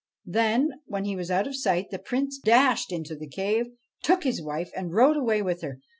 [0.25, 3.67] Then, when he was out of sight, the Prince dashed into the cave,
[4.01, 5.77] took his wife and rode away with her.